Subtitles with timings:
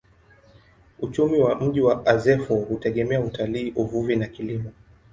[0.99, 4.71] Uchumi wa mji wa Azeffou hutegemea utalii, uvuvi na kilimo.